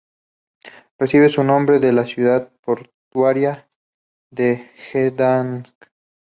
Recibe 0.97 1.29
su 1.29 1.43
nombre 1.43 1.77
de 1.77 1.93
la 1.93 2.05
ciudad 2.07 2.51
portuaria 2.65 3.69
de 4.31 4.67
Gdansk. 4.91 5.75